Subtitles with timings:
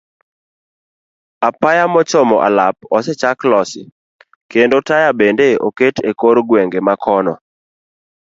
[1.49, 3.81] Apaya mochomo alap osechak losi
[4.51, 7.33] kendo taya bende oket e kor gwenge makono.